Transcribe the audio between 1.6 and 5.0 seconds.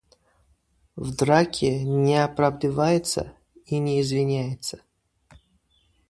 не оправдываются и не извиняются.